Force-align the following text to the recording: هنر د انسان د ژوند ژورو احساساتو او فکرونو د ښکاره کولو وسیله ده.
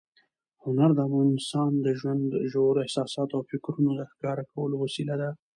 هنر 0.63 0.89
د 0.99 1.01
انسان 1.29 1.71
د 1.85 1.87
ژوند 1.99 2.29
ژورو 2.51 2.83
احساساتو 2.83 3.33
او 3.37 3.43
فکرونو 3.51 3.91
د 3.95 4.01
ښکاره 4.11 4.43
کولو 4.51 4.75
وسیله 4.83 5.15
ده. 5.21 5.29